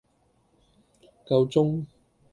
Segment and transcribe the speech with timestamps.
[1.27, 1.85] 夠鐘